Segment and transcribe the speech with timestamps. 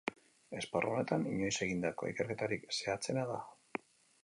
[0.61, 3.39] Esparru honetan inoiz egindako ikerketarik zehatzena da.